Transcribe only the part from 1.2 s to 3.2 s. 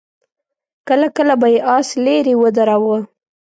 به يې آس ليرې ودراوه.